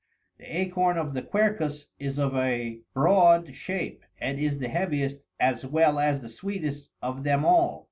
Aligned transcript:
The 0.39 0.57
acorn 0.57 0.97
of 0.97 1.13
the 1.13 1.21
quercus 1.21 1.89
is 1.99 2.17
of 2.17 2.35
a 2.35 2.79
broad 2.95 3.53
shape, 3.53 4.03
and 4.19 4.39
is 4.39 4.57
the 4.57 4.67
heaviest 4.67 5.21
as 5.39 5.63
well 5.63 5.99
as 5.99 6.21
the 6.21 6.27
sweetest 6.29 6.89
of 7.03 7.23
them 7.23 7.45
all. 7.45 7.79